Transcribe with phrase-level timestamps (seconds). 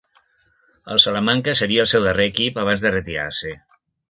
[0.95, 3.55] El Salamanca seria el seu darrer equip abans de retirar-se.